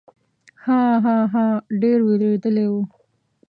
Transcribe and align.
ها، 0.63 0.81
ها، 1.03 1.17
ها، 1.33 1.45
ډېر 1.81 1.99
وېرېدلی 2.07 2.65
و. 2.71 2.73